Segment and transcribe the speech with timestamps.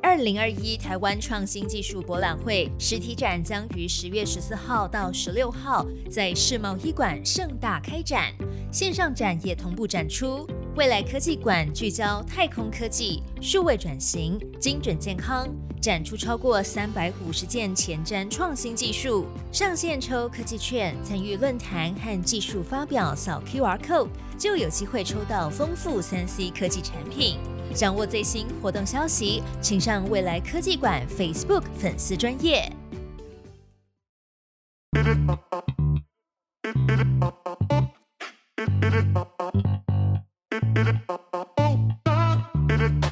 [0.00, 8.32] 二零二一台湾创新技术博览会实体展将于十月十四号到十六号在世贸一馆盛大开展，
[8.72, 10.46] 线上展也同步展出。
[10.76, 15.48] 未来科技馆聚焦太空科技、数位转型、精准健康，
[15.80, 24.08] 展出超过三百五十件前瞻创新技术，上线抽科技券，参与论坛和技术发表，扫 QR code
[24.38, 27.38] 就有机会抽到丰富三 C 科技产品。
[27.74, 32.72] 掌握最新活动消息，请上未来科技馆 Facebook 粉丝专业。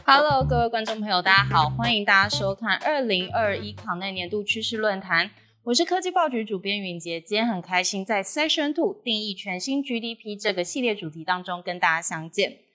[0.04, 5.30] Hello，各位观众朋友，大家好，欢迎大家收看二零二一考内年度趋势论坛。
[5.64, 12.65] 我是科技报局主编云杰，今天很开心在 Session Two 定义全新 GDP 这个系列主题当中跟大家相见。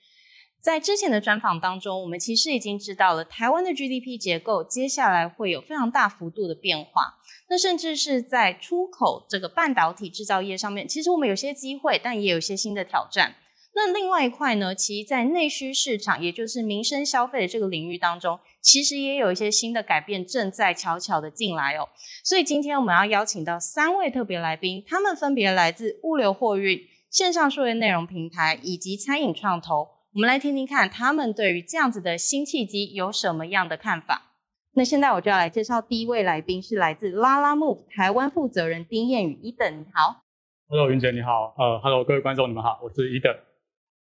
[0.62, 7.16] 在之前的专访当中，我们其实已经知道了台湾的 GDP 结构接下来会有非常大幅度的变化。
[7.50, 13.36] 那甚至是在出口这个半导体制造业上面，其实我们有些机会，但也有些新的挑战。
[13.74, 21.90] 那另外一块呢，其实在内需市场，也就是民生消费的这个领域当中，其实也有一些新的改变正在悄悄的进来哦。
[22.24, 30.01] 所以今天我们要邀请到三位特别来宾，他们分别来自物流货运、线上数位内容平台以及餐饮创投。
[30.14, 34.34] 我们来听听看，他们对于这样子的新契机有什么样的看法？
[34.74, 40.22] 那现在我就要来介绍第一位来宾，是来自拉拉 Move 台湾负责人丁彦宇伊等，你好。
[40.68, 41.56] Hello，云姐你好。
[41.58, 43.34] 呃，Hello，各位观众你们好，我是伊等。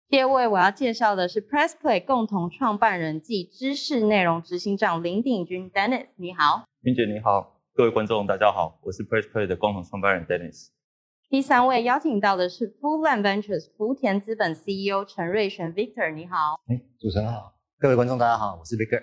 [0.08, 6.64] 第二位我要介绍的是 PressPlay 共同创办人暨知识内容执行长林鼎军 Dennis，你好。
[6.82, 10.70] 云姐你好，各位观众大家好，我是 PressPlay 的共同创办人 Dennis。
[11.30, 16.58] 第三位邀请到的是 Fullland Ventures 福田资本 CEO 陈瑞璇 Victor，你好。
[16.66, 19.00] 哎，主持人好，各位观众大家好，我是 Victor。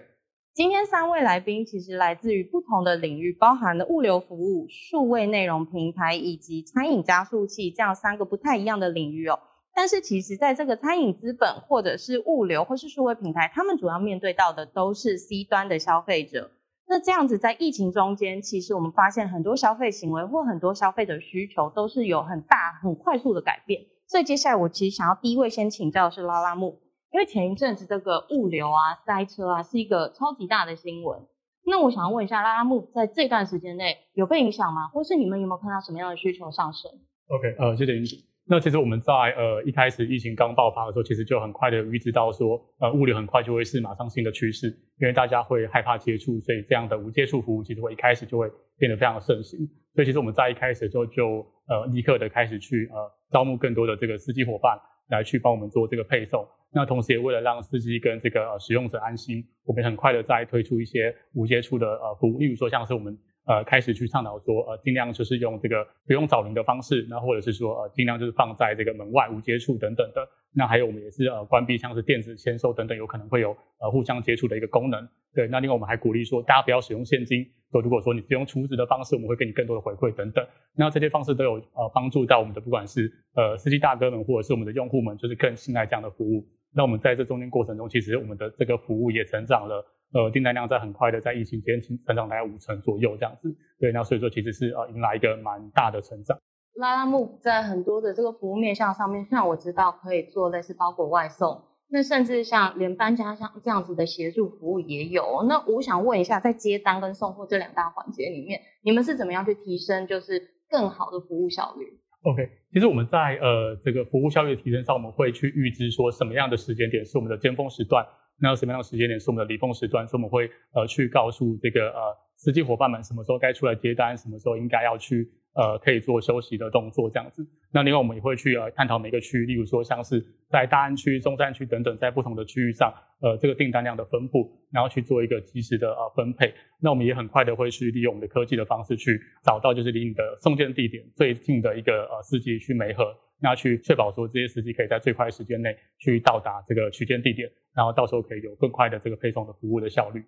[0.53, 9.39] 今天三位来宾其实来自于不同的领域，包含了物流服务、数位内容平台以及餐饮加速器这样三个不太一样的领域哦。
[9.73, 16.51] 但是其实在这个餐饮资本或者是物流或是数位平台，他们主要面对到的都是 C 端的消费者。
[16.89, 23.81] 那这样子，在疫情中间，其实我们发现很多消费行为或很多消费者需求都是有很大、很快速的改变。
[24.07, 26.79] 所以接下来我其实想要第一位先请教的是拉拉木，
[27.11, 31.19] 因为前一阵子这个物流啊、塞车啊是一个超级大的新闻。
[31.65, 34.87] 那我想要问一下拉拉木，在这段时间内有被影响吗？
[34.87, 36.89] 或是你们有没有看到什么样的需求上升
[37.27, 38.15] ？OK，呃，谢谢云姐。
[38.49, 44.67] 那其实我们在呃一开始疫情刚爆发的时候，其实就很快的预知到说，呃物流很快就会是马上新的趋势，
[44.99, 49.59] 因为大家会害怕接触，所以这样的无接触服务其实会一开始就会变得非常的盛行。
[49.93, 54.79] 所以其实我们在一开始的时候就呃立刻的开始去呃招募更多的这个司机伙伴
[55.09, 56.47] 来去帮我们做这个配送。
[56.73, 63.17] 那同时也为了让司机跟这个使用者安心，我们很快的在推出一些无接触的呃服务，例如说像是我们。
[63.47, 70.27] 呃，开始去倡导说，呃，尽量就是用这个不用找零的方式，那或者是说，呃，尽量就是放在这个门外无接触等等的。
[70.53, 75.07] 那还有我们也是呃关闭像是电子签收等等有可能会有呃互相接触的一个功能。
[75.33, 77.45] 对，那另外我们还鼓励说，大家不要使用现金。
[77.71, 80.45] 就如果说你使用储值的方式，我们会给你更多的回馈等等。
[80.75, 86.45] 那这些方式都有呃帮助到我们的，不管是呃司机大哥们或者是我们的用户们，就是更信赖这样的服务。
[86.73, 89.85] 那我们在这中间过程中，其实我们的这个服务也成长了。
[90.13, 96.37] 呃，订单量在很快的在疫情间成长大概五成左右这样子，对，那所以说其实是呃迎来一个蛮大的成长。
[96.75, 105.43] 拉拉木在很多的这个服务面向上面，像我知道可以做类似包裹外送，那甚至像连搬家像这样子的协助服务也有。
[105.49, 111.85] 那我想问一下，在接单跟送货这两大环节里面，你们是怎么样去提升就是更好的服务效率
[112.21, 118.05] ？OK，其实我们在呃这个服务效率的提升上，我们会去预知说什么样的时间点是我们的尖峰时段。
[118.39, 120.07] 那什么样的时间点是我们的离峰时段？
[120.07, 127.43] 所以我们会呃去告诉这个呃司机伙伴们什么时候该出来接单，什么时候应该要去呃可以做休息的动作这样子。
[127.73, 136.53] 那另外我们也会去呃探讨每个区域，例如说像是在大安区、中山区等等，在不同的区域上，呃这个订单量的分布，然后去做一个及时的呃分配。
[136.79, 143.03] 那我们也很快的会去利用我们的科技的方式去找到就是离你的送件地点最近的一个呃司机去媒合。
[143.39, 145.69] 那去确保说这些司机可以在最快时间内
[145.99, 147.47] 去到达这个取件地点，
[147.77, 150.25] 然后到时候可以有更快的这个配送的服务的效率。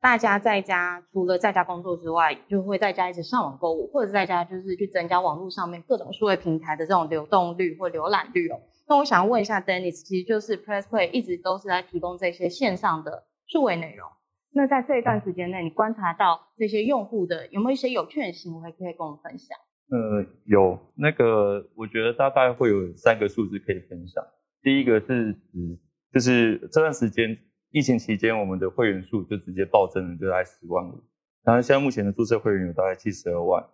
[0.00, 8.60] 大家在家除了在家工作之外，就会在家一直上网购物，或者在家就是去增加网络上面各种数位平台的这种流动率或浏览率哦。
[8.86, 14.08] 那我想问一下，Dennis，其实就是 PressPlay 一直都是在提供这些线上的数位内容。
[14.52, 19.58] 那在这一段时间内，你观察到这些用户的有没有一些有趣的行为可以跟我们分享？
[19.90, 24.24] 呃，有那个，我觉得大概会有三个数字可以分享。
[24.62, 25.78] 第一个是指，
[26.12, 27.36] 就是这段时间
[27.70, 31.02] 疫情期间我们的会员数就直接暴增了，就在十万五。
[31.44, 33.64] 然后现在目前的注册会员有大概七十二万。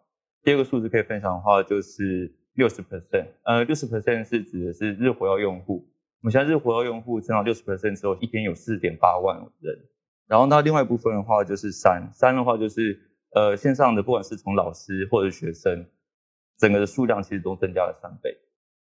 [0.42, 5.88] 第二个数字可以分享的话就是六十 percent，呃，六十 percent 是指的是日活跃用户。
[6.20, 9.78] 我们现在日活跃用户增长六十 percent 之后，一天有四点八万人。
[10.26, 12.98] 然后那另外一部分的话就是三，三的话就是
[13.34, 15.86] 呃线上的不管是从老师或者学生，
[16.58, 18.36] 整个的数量其实都增加了三倍。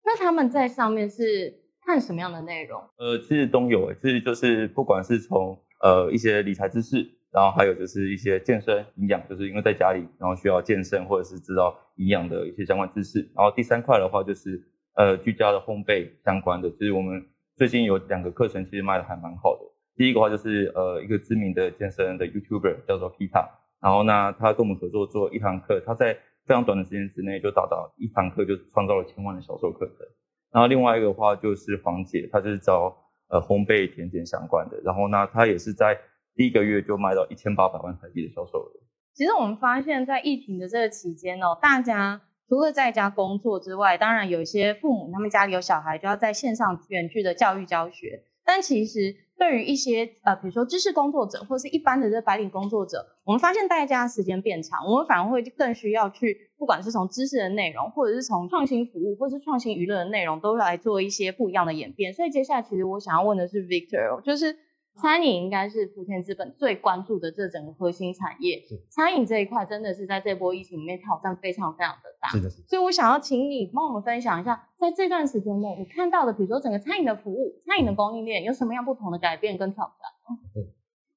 [0.05, 1.55] 那他们在上面是
[1.88, 2.82] 看什么样的内容？
[2.99, 6.99] 呃，其实都有，其实就是不管是从呃一些理财知识，
[7.32, 13.20] 然后还有就是一些健身营养，就是因为在家里然后需要健身或者是知道营养的一些相关知识。
[13.35, 14.62] 然后第三块的话就是
[14.96, 17.25] 呃居家的烘焙相关的，就是我们
[17.56, 19.62] 最近有两个课程其实卖的还蛮好的。
[19.96, 23.49] 第一个话就是呃一个知名的健身的 YouTuber 叫做 Pita，
[23.81, 26.12] 然后呢他跟我们合作做一堂课，他在
[26.44, 30.06] 非常短的时间之内就达到一堂课就创造了千万的销售课程。
[30.53, 32.97] 然后另外一个话就是黄姐，她就是找
[33.29, 35.99] 呃烘焙甜点相关的，然后呢她也是在
[36.35, 38.71] 第一个月就卖到一千八百万台币的销售额。
[39.15, 49.17] 其实我们发现，在疫情的这个期间哦，大家除了在家工作之外，当然有些父母他们家里有小孩，就要在线上远距的教育教学，但其实。
[49.39, 62.12] 对于一些呃，比如说知识工作者或是一般的这白领工作者，我们发现大家时间变长，我们反而会更需要去，不管是从知识的内容，或者是从创新服务，或是创新娱乐的内容，都来做一些不一样的演变。
[62.12, 64.56] 所以接下来，其实我想要问的是 Victor，就是。
[65.00, 68.60] 餐饮应该是福田资本最关注的这整个核心产业。
[68.90, 72.28] 餐饮这一块真的是在这波疫情里面挑战非常非常的大。
[72.31, 72.62] 是的，是。
[72.62, 80.37] 所以我想要请你帮我们分享一下，在这段时间内你看到的，比如说整个餐饮的服务、餐饮的供应链有什么样不同的改变跟挑战？
[80.52, 80.66] 对，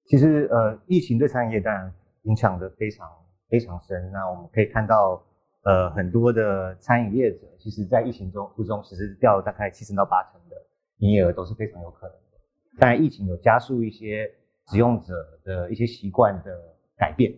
[0.06, 1.92] 其实呃，疫情对餐饮业当然
[2.26, 3.10] 影响的非常
[3.50, 4.12] 非常深。
[4.12, 5.20] 那我们可以看到，
[5.64, 10.56] 呃，很多的餐饮业者，其实在疫情中途中，其实掉了大概七成到八成的
[10.98, 12.16] 营业额都是非常有可能。
[12.80, 14.28] 当然，疫情有加速一些
[14.70, 15.14] 使用者
[15.44, 16.58] 的一些习惯的
[16.98, 17.32] 改变。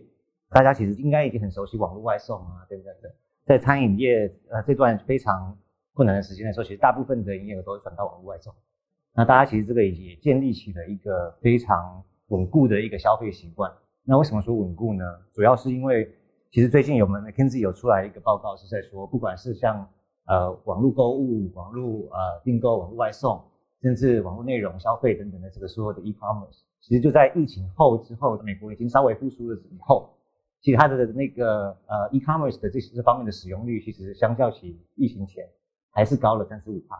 [0.50, 3.14] 大家其实应该已经很熟悉网络外送啊，等等的。
[3.44, 5.58] 在餐饮业呃这段非常
[5.92, 8.54] 困难的时间的时候，其实大部分的营业额都是转到网络外送。
[9.14, 13.70] 那大家其实这个也建立起了一个非常稳固的一个消费习惯。
[14.04, 15.04] 那为什么说稳固呢？
[15.32, 16.08] 主要是因为
[16.54, 19.90] 其实最近有我们 McKinsey 有出来一个报告是在说，不管是像
[20.26, 23.42] 呃网络购物、网络呃订购、网络外送。
[23.82, 30.08] 甚至网络内容消费等等的这个所有的 e-commerce，其实就在疫情后之后，美国已经稍微复苏了以后，
[30.62, 35.46] 其实它的那个呃 e-commerce 的这些这方面的使用率，其实相较起疫情前
[35.90, 36.96] 还是高了三十五趴。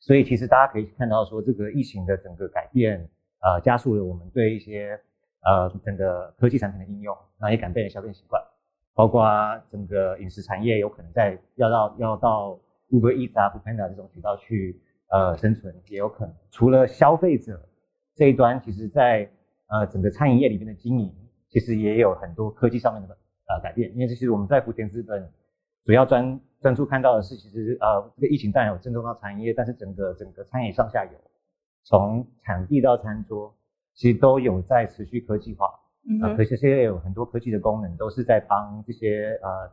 [0.00, 3.08] 所以其实大家可以看到说，这个疫情的整个改变，
[3.40, 5.00] 呃，加速了我们对一些
[5.46, 8.42] 呃整个科技产品的应用，那也改变了消费习惯，
[8.94, 9.24] 包括
[9.70, 12.58] 整个饮食产业有可能在要到要到
[12.90, 14.80] Uber Eats 啊、f o o p a n d a 这种渠道去。
[15.14, 16.34] 呃，生存也有可能。
[16.50, 17.68] 除了消费者
[18.14, 19.30] 这一端，其实在
[19.66, 21.14] 呃整个餐饮业里面的经营，
[21.50, 23.14] 其实也有很多科技上面的
[23.46, 23.92] 呃改变。
[23.92, 25.30] 因为其实我们在福田资本
[25.84, 31.10] 主要专专注看到的是，其实呃这个疫情当然有震动到餐饮业，但是整个整个餐饮上下游，
[31.84, 33.54] 从产地到餐桌，
[33.92, 35.68] 其实都有在持续科技化。
[36.08, 39.70] 嗯，可是现在有很多科技的功能，都是在帮这些呃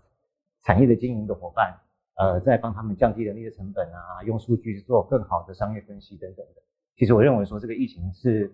[0.64, 1.80] 产业的经营的伙伴。
[2.16, 6.62] 呃，在帮他们降低人力的成本啊，用数据做更好的商业分析等等的。
[6.98, 8.54] 其实我认为说这个疫情是，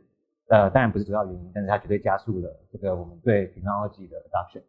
[0.49, 4.61] 呃，当然不是主要原因，但是它绝对加速了这个我们对 technology 的 adoption。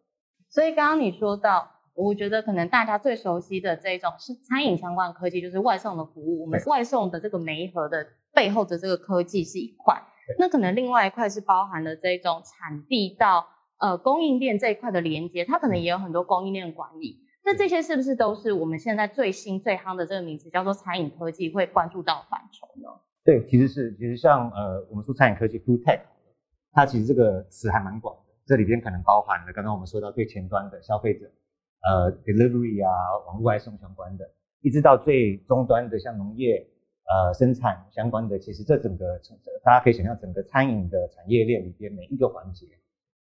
[0.49, 6.41] 所以刚刚你说到，我觉得可能大家最熟悉的这种是餐饮相关科技，就是外送的服务。
[6.41, 10.03] 我们外送的这个媒合的背后的这个科技是一块，
[10.39, 13.47] 那可能另外一块是包含了这种产地到
[13.79, 17.21] 呃供应链这一块的连接，它可能也有很多供应链管理。
[17.45, 22.89] 那这些是不是都是我们现在最新最夯的这个名词，叫做餐饮科技会关注到范畴呢？
[23.25, 26.01] 对，其实是，其实像呃，我们说餐饮科技 （food tech），
[26.73, 31.31] 它其实这个词还蛮广的，这里边可能包含了刚刚我们说到最前端的消费者，
[31.89, 32.91] 呃，delivery 啊，
[33.27, 34.29] 网络外送相关的，
[34.61, 36.67] 一直到最终端的像农业
[37.09, 39.21] 呃生产相关的，其实这整个
[39.65, 42.67] 大家可以想象，整个餐饮的产业链里边每一个环节，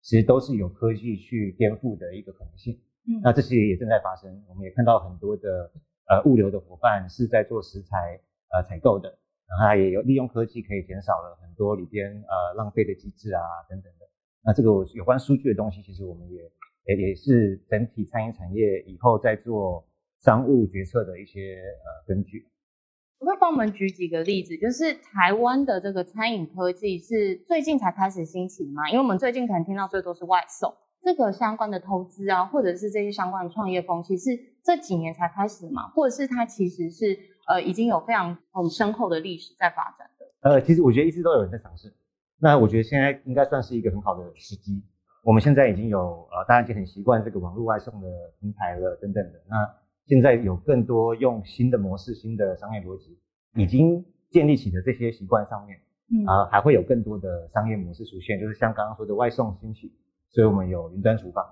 [0.00, 2.80] 其实都是有科技去颠覆的一个可能性。
[3.04, 5.70] 嗯那这些也正在发生，我们也看到很多的
[6.08, 8.20] 呃物流的伙伴是在做食材
[8.54, 9.08] 呃采购的，
[9.48, 14.08] 然后也有利用科技可以减少了很多里边呃浪费的机制啊等等的。
[14.44, 16.42] 那这个有关数据的东西，其实我们也
[16.86, 19.84] 也也是整体餐饮产业以后在做
[20.20, 22.48] 商务决策的一些呃根据。
[23.26, 28.88] 可以帮我们举几个例子，就是台湾的这个餐饮科技是最近才开始兴起吗？
[28.88, 30.74] 因为我们最近可能听到最多是外送。
[31.04, 34.30] 这个相关的投资啊，或者是这些相关的创业风气，是
[34.64, 35.88] 这几年才开始嘛？
[35.88, 40.50] 或者是它其实是呃已经有非常很深厚的历史在发展的？
[40.50, 41.92] 呃，其实我觉得一直都有人在尝试。
[42.40, 44.82] 那我觉得现在应该算是一个很好的时机。
[45.24, 45.98] 我们现在已经有
[46.30, 48.08] 呃，大家已经很习惯这个网络外送的
[48.40, 49.40] 平台了，等等的。
[49.48, 49.56] 那
[50.06, 53.18] 现在有更多用新的模式、新的商业逻辑
[53.54, 55.78] 已经建立起的这些习惯上面，
[56.10, 59.92] 嗯啊、还会有更多的商业模式出现，就是像刚刚说的外送兴起，
[60.30, 61.44] 所以我们有云端厨房。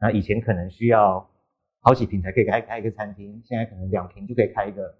[0.00, 1.28] 那以前可能需要
[1.80, 4.94] 好几平才可以开开一个餐厅，现在可能两平就可以开一个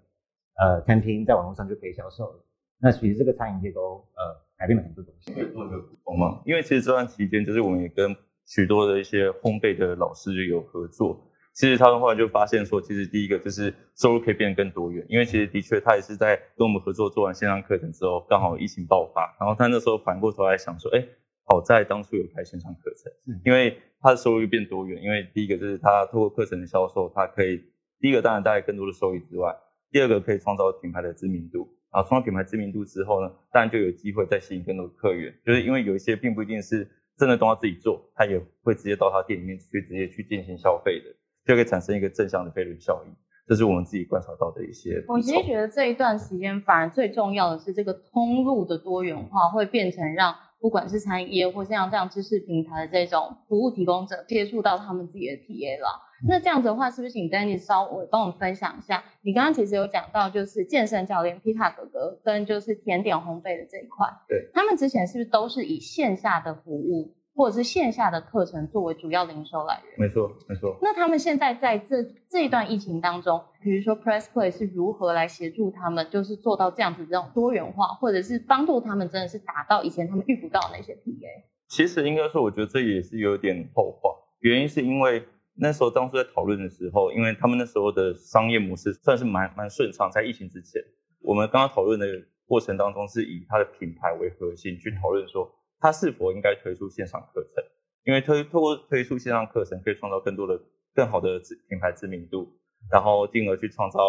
[0.59, 2.45] 呃餐厅，在网络上就可以销售了。
[2.79, 5.31] 那其实这个餐饮业都呃改变了很多东西。
[5.33, 6.41] 可以做一个补充吗？
[6.45, 11.31] 因为其实这段期间，就是我们也跟许多的一些烘焙的老师有合作。
[11.55, 21.01] 其实他们后来就发现说，其实第一个就是收入可以变得更多元，因为其实的确他也是在跟我们合作做完线上课程之后，刚好疫情爆发，然后他那时候反过头来想说，哎，
[21.45, 27.63] 好在当初有开线上课程，嗯因为他的收入变多元，因为第一个就是他透过课程的销售，他可以
[28.01, 29.55] 第一个当然带来更多的收益之外，
[29.91, 36.85] 第二个可以创造品牌的知名度，然后创造品牌知名度之后呢，当然就有机会再吸引更多的客源，就是因为有一些并不一定是
[37.17, 41.15] 真的都要自己做，他也会直接到他店里面去直接去进行消费的，
[41.45, 43.13] 就可以产生一个正向的飞轮效应，
[43.47, 45.03] 这是我们自己观察到的一些。
[45.07, 56.01] 我其实觉得这一段时间，反而最重要的是这个通路的多元化，会变成让不管是餐饮业或像这样知识平台的这种服务提供者接触到他们自己的 TA 了。
[56.27, 59.03] 那这样子的话，是不是请 Danny 稍微帮我们分享一下？
[59.21, 70.07] 你刚刚其实有讲到，就是健身教练皮卡哥哥跟就是甜点烘焙的这一块，对，他们之前是不是都是以线下的服务或者是线下的课程作为主要零售来源？
[70.07, 70.77] 没错，没错。
[70.81, 85.27] 那他们现在在这这一段疫情当中，比如说 Press Play 是如何来协助他们，就是做到这样子这种多元化，或者是帮助他们真的是达到以前他们遇不到的那些 PA 其实应该说，我觉得这也是有点后话，原因是因为
[85.57, 90.81] 那时候当初在讨论的时候，因为他们那时候的商业模式算是蛮蛮顺畅，在疫情之前，
[91.21, 92.05] 我们刚刚讨论的
[92.45, 97.63] 过程当中，是以它的品牌为核心去讨论说，它是否应该推出线上课程，
[98.03, 100.59] 因为推透过推出线上课程，可以创造更多的
[100.93, 101.39] 更好的
[101.69, 102.57] 品牌知名度，
[102.91, 103.99] 然后进而去创造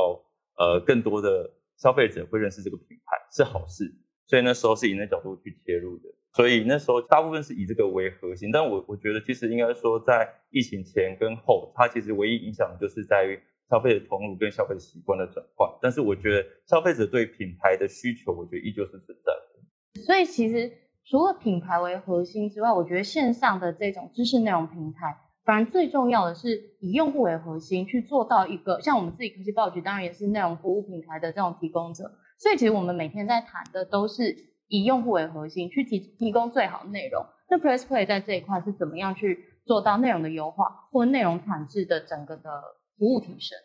[0.56, 3.94] 呃更多的消费者会认识这个品牌，是好事。
[4.28, 8.50] 所以那时候是以那角度去切入的，所以那时候大部分是以这个为核心。
[8.50, 13.38] 但我我觉得其实应该说，在疫情前跟后，它其实唯一影响的就是在于
[13.70, 15.70] 消费者通路跟消费习惯的转换。
[15.80, 20.02] 但是我觉得消费者对品牌的需求，我觉得依旧是存在的。
[20.02, 20.72] 所以其实
[21.08, 32.10] 除了品牌为核心之外，我觉得线上的这种知识内容平台，反而最重要的是以用户为核心去做到一个像我们自己科技报局，当然也是内容服务平台的这种提供者。
[32.38, 34.36] 所以其实我们每天在谈的都是
[34.66, 37.24] 以用户为核心去提提供最好的内容。
[37.48, 42.50] 那 Press Play 在这一块是怎么样去做到内容的优化或内容产制的整个的
[42.98, 43.56] 服务提升？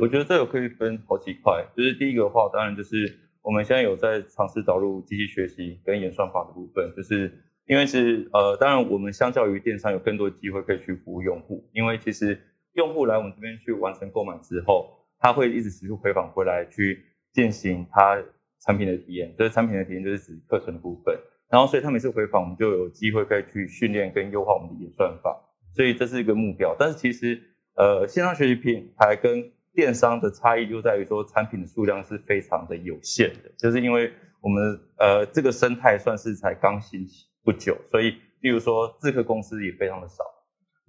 [0.00, 7.32] 我觉得这个可以分好几块，就是第一个的话，当然就是我们现在有在尝试导入机器学习跟演算法的部分，就是
[7.66, 12.36] 因为是呃，当然我们相较于电商有更多机会可以去服务用户，因为其实
[12.72, 18.20] 用户来我们这边去完成购买之后，他会一直持续回访回来去进行他
[18.64, 21.16] 产品的体验，就是产品的体验就是指课程的部分，
[21.48, 25.40] 然后所以他每次回访，我们就有机会可以去训练跟优化我们的演算法，
[25.72, 26.74] 所以这是一个目标。
[26.76, 27.40] 但是其实
[27.76, 40.24] 呃，线上学习平台跟电商的差异就在于说，产品的数量是非常的有限的，就是因为我们呃这个生态算是才刚兴起不久，所以例如说自客公司也非常的少。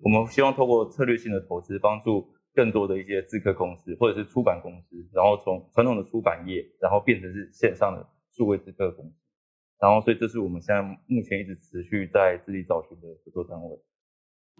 [0.01, 9.11] 我们希望透过策略性的投资，帮助更多的一些自客公司或者是出版公司，然后从传统的出版业，然后变成是线上的数位自客公司。
[9.79, 13.77] 然后，所以这是我们现在目前一直持续在致力找寻的合作单位。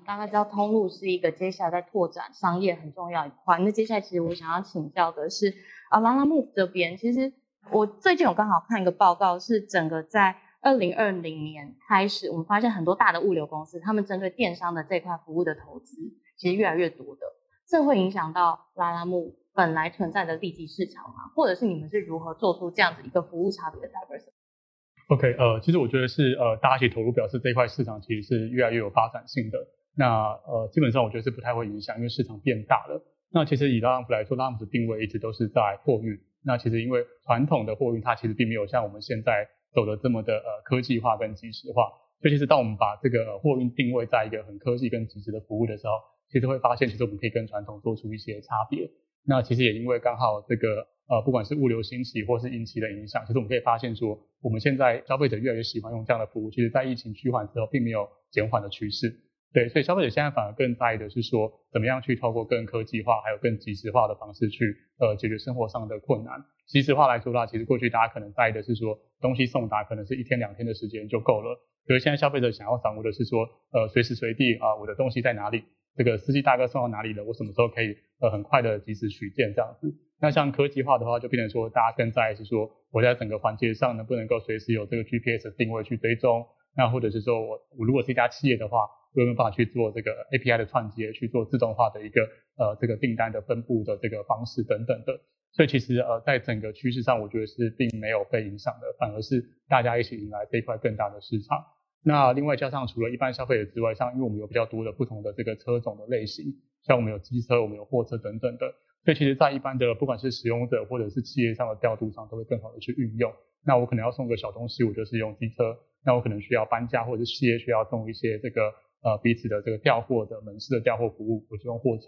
[0.06, 3.60] 大概知道通路是一个接下来在拓展商业很重要一块。
[3.60, 5.54] 那接下来其实我想要请教的是，
[5.90, 7.34] 啊，拉拉木这边，其实
[7.72, 15.98] 我最近有刚好看一个报告，是整个在二零二零年开始，我们发现很多大的物流公司，他们针对电商的这块服务的投资，
[16.38, 17.22] 其实越来越多的，
[17.68, 21.32] 这会影响到拉拉木本来存在的利基市场吗？
[21.36, 29.58] 或者是你们是如何做出这样子一个服务差别的 diversity？OK，呃，其实我觉得是呃，大家一起投入，表示这块市场其实是越来越有发展性的。
[29.98, 33.04] 那呃，基本上我觉得是不太会影响，因为市场变大了。
[33.32, 36.18] 那其实以拉姆斯来说，拉姆斯定位一直都是在货运。
[36.46, 41.90] 那其实因为传统的货运，它其实并没有像我们现在走的这么的呃科技化跟即时化。
[42.22, 45.94] 所以其实当我们把这个货运定位在一个很科技跟即时的服务的时候，
[46.30, 48.90] 其实会发现，其实我们可以跟传统做出一些差别。
[49.26, 59.14] 那其实也因为刚好这个呃，不管是物流兴起或是疫情的影响，其实我们可以发现说，我们现在消费者越来越喜欢用这样的服务，其实在疫情趋缓之后，并没有减缓的趋势。
[59.54, 66.44] 对，所以消费者现在反而更在意的是说，怎么样去透过更科技化，还有更即时化的方式去呃解决生活上的困难。
[66.68, 71.58] 即时化来说的话，其实过去大家可能在意的是说，东西送达可能是一天两天的时间就够了。
[71.88, 75.64] 可是现在消费者想要掌握的是说，呃，随时随地啊，我的东西在哪里？
[75.96, 77.24] 这个司机大哥送到哪里了？
[77.24, 79.96] 我什么时候可以呃很快的及时取件这样子？
[80.20, 86.46] 那像科技化的话，就变成说大家更在意是说，我在整个环节上能不能够随时有这个 GPS 定位去追踪？
[86.76, 92.22] 那或者是说我我如果是一家企业的话，有没有办法去做这个 API 的串接，去做自动化的一个
[92.58, 95.20] 呃这个订单的分布的这个方式等等的？
[95.54, 101.66] 所以其实呃在整个趋势上，我觉得是并没有被影响的，反而是大家一起迎来这一块更大的市场。
[102.04, 106.46] 那另外加上除了一般消费者之外，像因为我们有比较多的不同的这个车种的类型，
[106.86, 108.72] 像我们有机车，我们有货车等等的，
[109.04, 113.34] 所以其实在一般的不管是使用者或者是企业上的调度上，都会更好的去运用。
[113.66, 122.06] 那我可能要送个小东西，我就是用机车；那我可能需要搬家或者是企业需要送一些这个呃彼此的这个调货的门市的调货服务，我是用货车。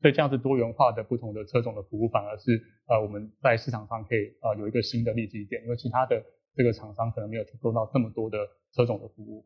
[0.00, 6.22] 所以这样子多元化的不同的车种的服务，反而是呃我们在市场上可以呃有一个新的利基点，因为其他的
[6.56, 8.38] 这个厂商可能没有提供到这么多的。
[8.74, 9.44] 车种的服务，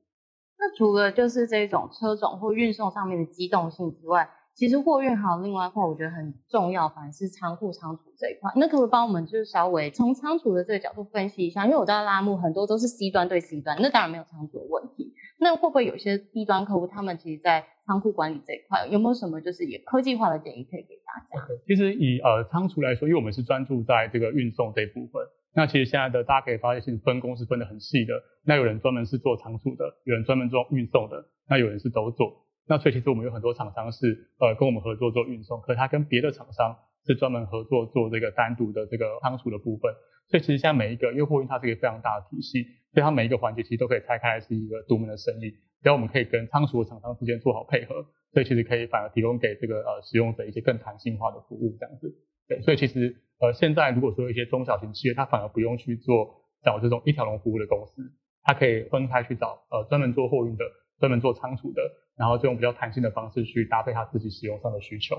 [0.56, 8.52] 那除了就是这种车种或运送上面的机动性之外，其实货运还有另外一块，我觉得很重要，反而是仓库仓储这一块。
[8.54, 11.64] 那可不可以帮我们就是稍微从仓储的这个角度分析一下？
[11.64, 15.05] 因为我知道拉木很多都是 C 端对 C 端，那当然没有仓储的问题。
[15.46, 21.46] 那会不会有些低端客户，他们其实在仓库管理这一块有没有什么就是也科技化的建议可以给大家？
[21.66, 25.22] 其实以呃仓储来说，因为我们是专注在这个运送这一部分。
[25.54, 28.12] 那其实现在的大家可以发现，其实分工是分得很细的。
[28.44, 32.44] 那有人专门是做仓储的，有人专门做运送的，那有人是都做。
[32.66, 36.76] 那所以其实我们有很多厂商是呃跟我们合作做运送，可是他跟别的厂商
[37.06, 39.94] 是专门合作做这个单独的这个仓储的部分。
[40.28, 45.50] 所以其实现在每一个，因为货运它是一个非常大的体系，所以它每一个环节其实都可以拆开来是一个独门的生意。
[45.82, 52.10] 只要我们可以跟仓储的厂商之间做好配合，所以其实可以反而提供给这个呃使用者一些更弹性化的服务这样子。
[52.48, 53.22] 对，所以其实。
[53.38, 58.00] 呃，现在如果说一些中小型企业，它反而不用去做找这种一条龙服务的公司，
[58.42, 60.64] 它可以分开去找呃专门做货运的、
[60.98, 61.82] 专门做仓储的，
[62.16, 65.16] 然后就用比较弹性的方式去搭配它自己使用上的需求。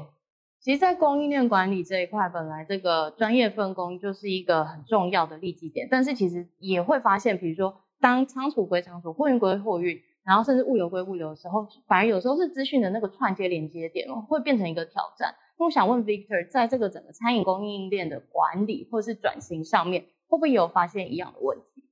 [0.60, 15.36] 其实，在供应链管理这一块，本来这个专业分工就是一个很重要的利基点，但是其实也会发现，比如说当仓储归仓储，货运归货运，然后甚至物流归物流的时候，反而有时候是资讯的那个串接连接点哦，会变成一个挑战。
[15.58, 21.84] 那我想问 Victor，在这个整个餐饮供应链的管理或是转型上面，会不会有发现一样的问题？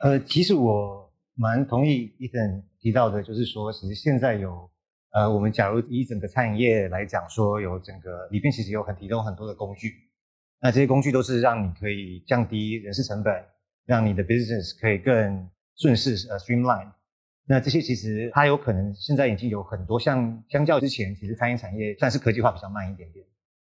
[0.00, 4.70] 呃，其实我蛮同意 Ethan 提到的，就是说，其实现在有，
[5.12, 9.92] 呃，我们假如以整个餐饮业来讲，说有整个里面其实有很提供很多的工具，
[10.58, 13.44] 那这些工具都是让你可以降低人事成本，
[13.84, 16.90] 让你的 business 可以更顺势呃 streamline。
[17.44, 23.26] 那这些其实它有可能现在已经有很多像相较之前，其实餐饮产业算是科技化比较慢一点点。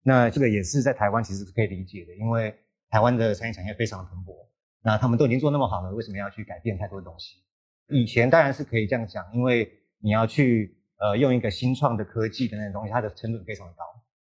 [0.02, 2.54] 那这个也是在台湾其实是可以理解的，因为
[2.88, 4.34] 台湾的餐饮产业非常的蓬勃。
[4.82, 7.42] 那他们都已经做那么好了，为什么要去改变太多东西？
[7.88, 9.68] 以前当然是可以这样讲，因为
[9.98, 13.84] 你要去呃用一个新创的科技的那种东西，它的成本非常高。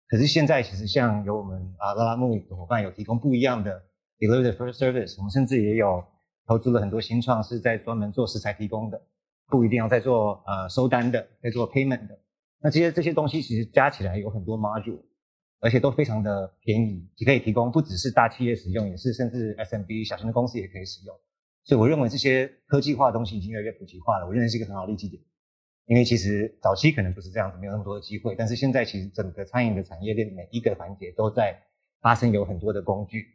[0.09, 3.83] 可是现在其实像有我们啊拉拉木的伙伴有提供不一样的
[4.19, 6.05] delivery first service，我们甚至也有
[6.47, 9.01] 投资了很多新创是在专门做食材提供的。
[9.47, 12.17] 不一定要在做呃收单的，在做 payment 的，
[12.61, 15.03] 那这些这些东西其实加起来有很多 module，
[15.59, 21.13] 而且都非常的便宜，可以提供不只是大企业使用，也是甚至 SMB 小型的公司也可以使用。
[21.65, 25.21] 所以我认为这些科技化的东西已经越来越普及化了，我认为是一个很好的利基点。
[25.91, 31.61] 因为其实早期可能不是这样子，没有那么多的机会，但是现在其实整个餐饮的产业链每一个环节都在
[32.01, 33.27] 发生有很多的工具，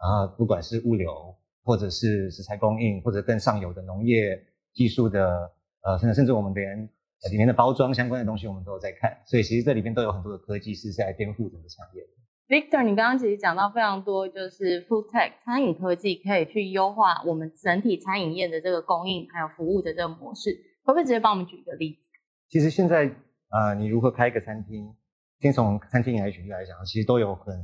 [0.00, 4.42] 然后不管是物流，或者是食材供应，或者更上游的农业
[4.72, 5.52] 技术的。
[5.80, 6.88] 呃，甚至甚至我们连
[7.30, 12.02] 里面的包装相关的东西，我们都有在看，所以其实这里边都有很多的科技是在颠覆整个产业。
[12.48, 20.50] Victor，你刚刚其实讲到非常多，就是 food tech 餐饮科技可以去优化我们整体餐饮业的这个供应还有服务的这个模式，
[20.88, 22.08] 可不可以直接帮我们举一个例子？
[22.48, 23.14] 其实现在
[23.50, 24.96] 呃，你如何开一个餐厅，
[25.38, 27.54] 先从餐厅来举例来讲，其实都有很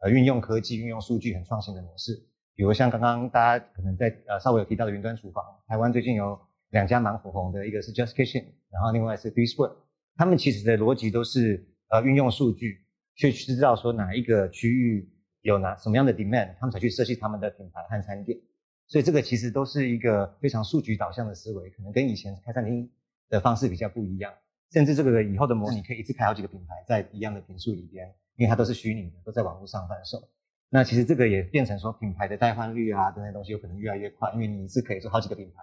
[0.00, 2.14] 呃运用科技、运用数据很创新的模式，
[2.54, 6.38] 比如像刚刚大家可能在呃稍微有提到的云端厨房，台湾最近有。
[6.70, 9.76] 两家蛮火红的，一个是 Just Kitchen，然后另外是 b e s w o r d
[10.16, 15.08] 他们其实的逻辑都是呃运用数据去知道说哪一个区域
[15.42, 18.36] 有哪什么样的 demand，他们才去设计他们的品牌和餐点。
[18.86, 22.90] 所以这个其实都是一个非常数据导向的思维，可能跟以前开餐厅
[23.28, 24.32] 的方式比较不一样。
[24.72, 30.20] 甚至这个以后的模拟可以一次开好几个品牌在一样的品数里边，因为它都是虚拟的，都在网络上贩售。
[30.68, 35.62] 那其实这个也变成说品牌的代换率啊这些东西有可能越来越快，因为你一次可以做好几个品牌。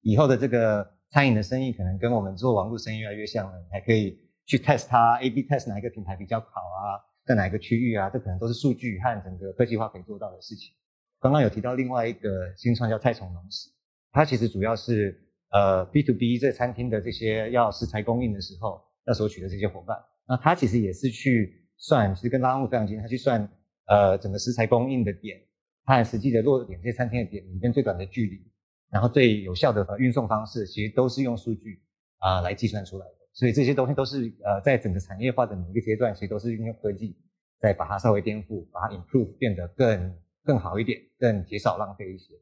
[0.00, 10.74] 以后的这个餐饮的生意可能跟我们做网络生意越来越像了，还可以去 test 它，A/B test 哪一个品牌比较好啊，在哪一个区域啊，这可能都是数据和整个科技化可以做到的事情。
[11.20, 13.70] 刚刚有提到另外一个新创叫菜虫农食，
[14.12, 15.18] 它其实主要是
[15.50, 23.48] 呃 B to B 这餐厅的这些要食材供应的时候要索取的这些伙伴，那它其实也是去算，其实跟拉拉木非常近，它去算
[23.86, 25.40] 呃整个食材供应的点，
[25.84, 28.48] 和实际的落点这些餐厅的点里面最短的距离。
[28.90, 31.82] 然后最有效的运送方式，其实都是用数据
[32.20, 33.12] 啊来计算出来的。
[33.34, 37.14] 所以这些东西都是呃，在整个产业化的每一个阶段，其实都是运用科技，
[37.60, 40.16] 再把它稍微颠覆，把它 improve 变得更
[40.48, 42.32] 更好一点，更减少浪费一些。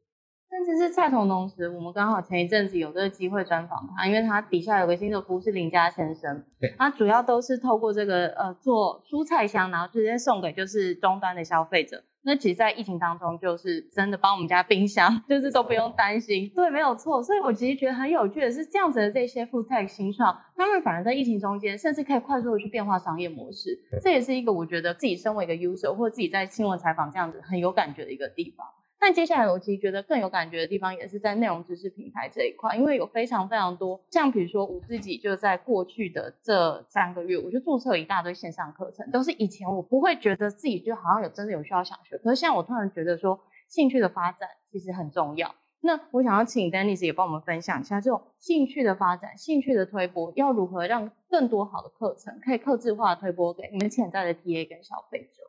[0.48, 12.02] 甚至是蔡同同时，我们刚好前一阵子有这个机会专访他，因为他底下有个新的服务是林家先生，对，他主要都是透过这个呃做蔬菜箱，然后直接送给就是终端的消费者。
[12.22, 16.50] 那其实，在疫情当中，就是真的帮我们家冰箱，就是都不用担心。
[16.56, 17.22] 对，没有错。
[17.22, 23.78] 所以我其实觉得很有趣的是，这样子的这些 food tech 新创，他们反而在疫情中间，甚至可以快速的去变化商业模式。
[24.02, 28.66] 这也是一个我觉得自己身为一个 user，或者自己在新闻采访这样子很有感觉的一个地方。
[29.06, 43.38] 但接下来我其实觉得更有感觉的地方，也是在内容知识平台这一块，因为有非常非常多，像比如说我自己就在过去的这三个月，我就注册了一大堆线上课程，都是以前我不会觉得自己就好像有真的有需要想学，可是现在我突然觉得说
[43.68, 45.54] 兴趣的发展其实很重要。
[45.82, 55.44] 那我想要请 Dennis 也帮我们分享一下这种兴趣的发展、兴趣的推播，要如何让更多好的课程可以克制化推播给你们潜在的 TA 跟消费者。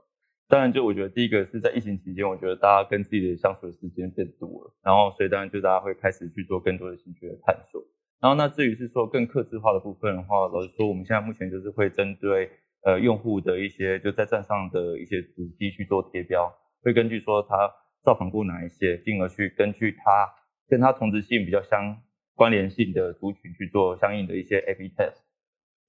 [0.49, 7.83] 当然，就我觉得第一个是在疫情期间，我觉得大家跟自己的相处的时间变多了，然后所以当然就大家会开始去做更多的兴趣的探索。
[8.21, 12.49] 然后那至于是说更克制化的部分的话，老实说，我们现在目前就是会针对
[12.83, 16.49] 呃用户的一些就在站上的一些主机去做贴标，
[16.81, 17.69] 会根据说他
[18.03, 20.33] 造访过哪一些，进而去根据他
[20.69, 22.01] 跟他同质性比较相
[22.35, 25.25] 关联性的族群去做相应的一些 A/B test。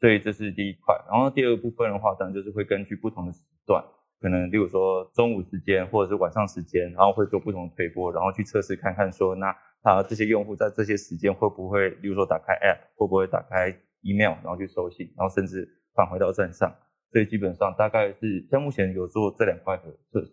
[0.00, 0.96] 所以这是第一块。
[1.08, 3.84] 然后第二部分的话，当然就是会根据不同的时段。
[4.20, 16.74] 可能，例如说中午时间或者是晚上时间，然后会做不同的推播，然后去测试看看说，那他这些用户在这些时间会不会，例如说打开 App，会不会打开 Email，然后去收信，然后甚至返回到站上。
[17.12, 20.32] 所以基本上大概是像目前有做这两块的测试。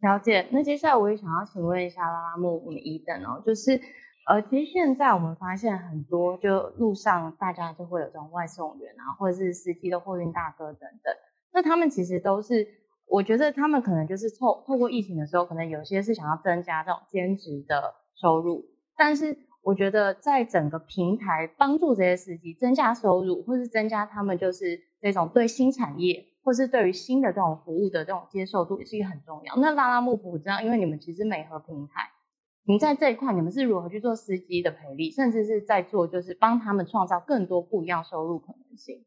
[0.00, 0.48] 了解。
[0.50, 3.78] 那接下来我也想要请问一下拉拉木，我们一等哦，就是
[4.26, 11.14] 呃，其实现在我们发现很多，就路上大家就会有这种外送员啊，或者是司机的货运大哥等等，
[11.52, 12.66] 那他们其实都是。
[13.06, 18.64] 我觉得他们可能就是透透过疫情的时候，可能有些是想要增加这种兼职的收入，
[18.96, 29.56] 但是我觉得在整个平台帮助这些司机增加收入，或是增加他们就是这种对新产业或是对于新的这种服务的这种接受度，也是一个很重要。
[29.56, 32.10] 那拉拉木普知道，因为你们其实美合平台，
[32.66, 39.04] 你在这一块你们是如何去做司机的培力，甚至是在做就是帮他们创造更多不一样收入可能性？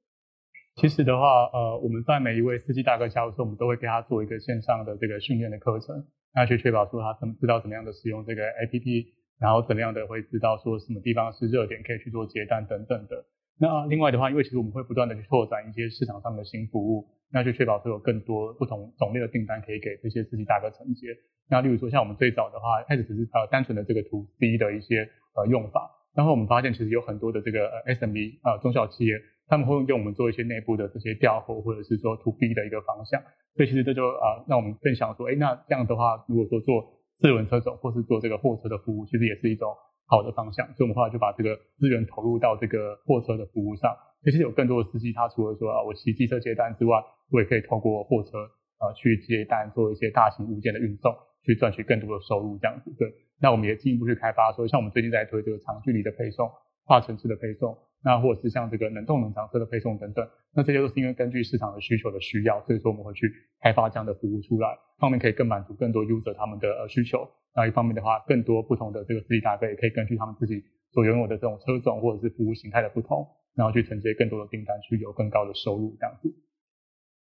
[0.80, 9.08] 其实的话，呃，我们在每一位司机大哥加入时，我们都会给他做一个线上的这个训练的课程，那去确保说他怎么知道怎么样的使用这个 APP，
[9.40, 13.26] 然后怎么样的会知道说什么地方是热点可以去做接单等等的。
[13.60, 21.08] 那另外的话，因为其实我们会不断的去拓展一些市场上的新服务，那就确保说有更多不同种类的订单可以给这些司机大哥承接。
[21.50, 29.20] 那例如说像我们最早的话，开始只是呃单纯的这个 To C 的一些呃用法，然后我们发现其实有很多的这个 SMB 呃中小企业。
[29.48, 33.22] 他们会用我们做一些内部的这些调货，或者是说 to B 的一个方向，
[33.56, 36.84] 所以其实这就啊让我们更想说，哎，那这样的话，如果说做
[37.18, 39.74] 四轮车种或是做这个货车的服务，其实也是一种
[40.06, 40.68] 好的方向。
[40.76, 43.96] 所以我们后来就把这个资源投入到这个货车的服务上。
[44.24, 48.38] 其实有更多的司机，他除了说啊我骑机车接单之外，我也可以透过货车
[48.80, 52.94] 啊去接单，做一些大型物件的运送，去赚取更多的收入这样子。
[53.00, 53.08] 对，
[53.40, 56.52] 那我们也进一步去开发，说像我们最近在推这个长距离的配送、
[56.86, 57.78] 跨城市的配送。
[58.04, 63.32] 那或者是像这个冷冻冷藏车的配送等等，那这些都是因为根据市场的需求的需要，所以说我们会去
[63.62, 67.28] 开发这样的服务出来，方面可以更满足更多 user 他们的呃需求。
[67.56, 76.30] 那一方面的话，更多不同的这个司机大哥也可以根据他们自己所拥有的这种车种或者是服务形态的不同，然后去承接更多的订单，去有更高的收入这样子。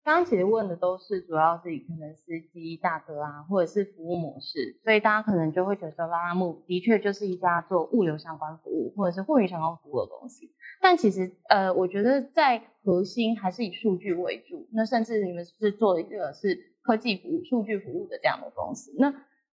[0.05, 10.45] 刚刚其实问的都是主要是可能司机大哥啊，或者是服务模式，所以大家可能就会觉得拉拉木的确就是一家做物流相关服务或者是货运相关服务的公司。
[10.79, 14.69] 但其实呃，我觉得在核心还是以数据为主。
[14.73, 18.93] 那甚至你们是做一个是科技服务、数据服务的这样的公司。
[18.99, 19.11] 那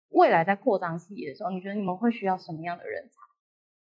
[0.09, 3.19] 未来在扩张企业的时候，你觉得你们会需要什么样的人才？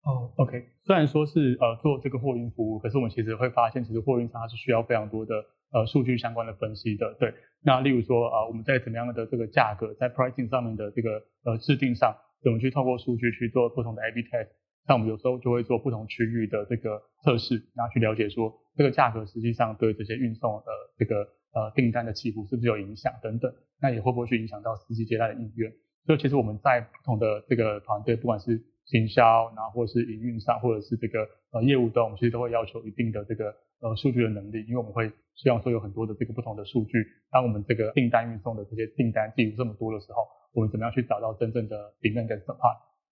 [0.05, 5.35] 哦，OK，虽然说是呃做这个货运服务，可是我们其实会发现，其实货运它是需要非常多的。
[5.71, 7.35] 呃，数据相关的分析的，对。
[7.63, 14.49] 那例如说啊，我们在怎么样的这个价格，在 pricing 上面的这个呃制定上，怎么去透过数据去做不同的 A/B test，
[14.87, 21.17] 那我们有时候就会做不同区域的这个测试，然后去了解说这个价格实际上对这些运送的这个
[21.53, 25.73] 呃订单的起伏是不是有影响等等，那也会不会去影响到司机接待的意愿。
[26.07, 42.57] 所以其实我们在不同的这个团队，不管是行销，然后或者是营运上，或者是这个呃业务端，我们其实都会要求一定的这个呃数据的能力，因为我们会希望说有很多的这个不同的数据，当我们这个订单运送的这些订单记录这么多的时候，我们怎么样去找到真正的瓶颈跟什么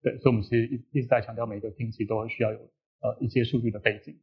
[0.02, 2.58] 对，所以我们其实一一直在强调每个星期都会需要有
[3.00, 4.14] 呃一些数据的背景。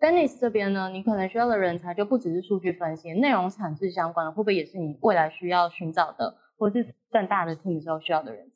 [0.00, 8.49] Dennis 这边呢，你可能需要的人才就不只是数据分析、内容产制相关的，会不会也是你未来需要寻找的，或者是更大的 team 时候需要的人？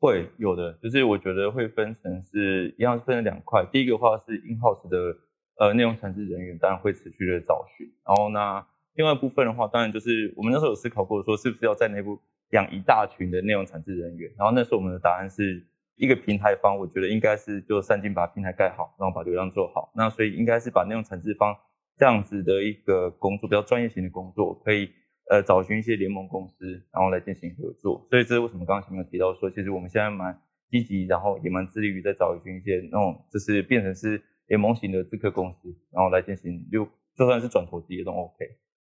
[0.00, 3.66] 会有的，就是我觉得会分成是一样是分成两块。
[3.72, 5.16] 第一个话是 in house 的
[5.58, 7.84] 呃内容产制人员，当然会持续的找寻。
[8.06, 14.32] 然后呢，另外部分的话，当然就是我们那时候有思考过，说是不是要在内部养一大群的内容产制人员。
[14.38, 19.90] 然后那时候我们的答案是一个平台方，我觉得应该是就三金把平台盖好，然后把流量做好。
[19.96, 21.56] 那所以应该是把内容产制方
[21.96, 24.90] 这样子的一个工作，比较专业型的工作，可以。
[25.30, 38.44] 呃，找寻一些联盟公司，然后来进行合作，所以这是为什么刚刚前面提到说，其实我们现在蛮积极，然后也蛮致力于在找寻一些那种，就是变成是联盟型的资客公司，然后来进行，就就算是转投资也都 OK。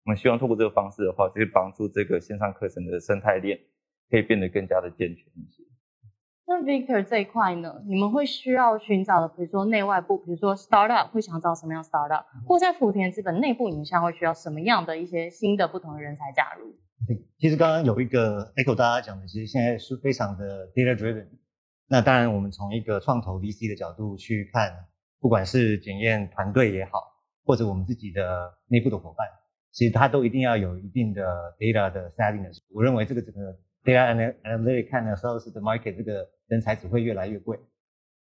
[0.04, 3.58] 我们希望透过这个方式的话，就是帮助这个线上课程的生态链
[4.08, 5.64] 可以变得更加的健全一些。
[6.48, 7.74] 那 Victor 这一块呢？
[7.86, 16.74] 你们会需要寻找的，比如说内外部，比如说 startup 会想找什么样 startup，或在福田资本内部影像会需要什么样的一些新的不同的人才加入？
[17.38, 21.26] 其实刚刚有一个 echo 大家讲的，其实现在是非常的 data driven。
[21.86, 24.72] 那当然，我们从一个创投 VC 的角度去看，
[25.20, 27.02] 不管是检验团队也好，
[27.44, 29.28] 或者我们自己的内部的伙伴，
[29.70, 31.22] 其实他都一定要有一定的
[31.58, 32.56] data 的 savviness。
[32.72, 36.26] 我认为这个整个 data analytic 看的时候，是 the market 这个。
[36.48, 37.58] 人才只会越来越贵，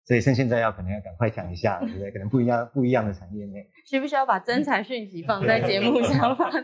[0.06, 2.12] 所以趁现在要可能要赶快抢一下，对不对？
[2.12, 6.50] 可能不一样不一样的产业内，需不需要把真才讯息放在节目上吗？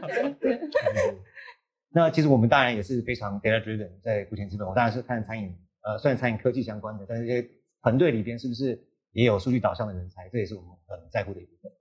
[1.89, 7.47] 那其实我们当然也是非常 data driven，在股前资本，我当然是看餐饮，呃，虽然餐饮科技相关的，但是这些
[7.81, 8.79] 团队里边是不是
[9.11, 10.29] 也有数据导向的人才？
[10.29, 11.71] 这也是我们很在乎的一部分。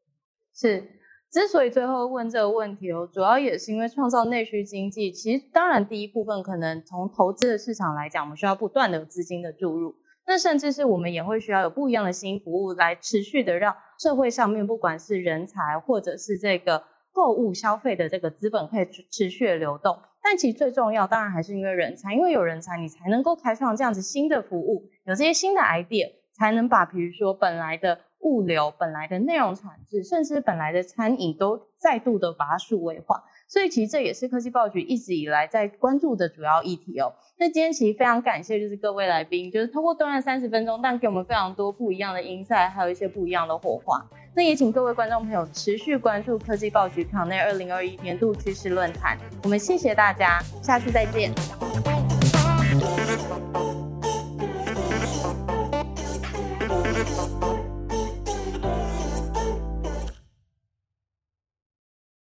[0.54, 0.82] 是。
[1.30, 5.12] 之所以最后问这个问题哦，主要也是因为创造内需经济。
[5.12, 9.94] 其实，当然第一部分可能从投资的市场来讲，我们需要不断的资金的注入。
[10.26, 19.98] 那甚至是我们也会需要有不一样的新服务来持续的让社会上面不管是人才或者是这个购物消费的这个资本可以持续的流动。
[20.22, 27.98] 但其实最重要，当然还是因为人才，因为有人才，你才能够开创这样子新的服务，有这些新的 idea，才能把比如说本来的。
[28.20, 33.24] 物流本来的内容产制，甚至本来的餐饮，都再度的把它数位化。
[33.48, 37.14] 所以其实这也是科技报局一直以来在关注的主要议题哦。
[37.38, 44.04] 那今天其实非常感谢，就是各位来宾，就是通过短短三十分钟，但给我们非常多不一样的音赛还有一些不一样的火花。
[44.34, 49.16] 那也请各位观众朋友持续关注科技报局场内二零二一年度趋势论坛。
[49.44, 51.95] 我们谢谢大家，下次再见。